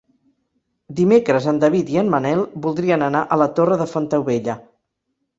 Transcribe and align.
Dimecres 0.99 1.47
en 1.51 1.59
David 1.63 1.91
i 1.95 1.99
en 2.01 2.09
Manel 2.13 2.41
voldrien 2.67 3.03
anar 3.09 3.21
a 3.27 3.37
la 3.41 3.47
Torre 3.59 3.77
de 3.83 3.87
Fontaubella. 3.93 4.57